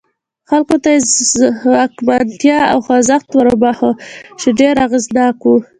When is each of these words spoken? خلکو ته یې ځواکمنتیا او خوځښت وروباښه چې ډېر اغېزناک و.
خلکو 0.49 0.75
ته 0.83 0.89
یې 0.95 1.01
ځواکمنتیا 1.63 2.59
او 2.71 2.79
خوځښت 2.85 3.29
وروباښه 3.33 3.91
چې 4.41 4.47
ډېر 4.59 4.75
اغېزناک 4.85 5.37
و. 5.45 5.49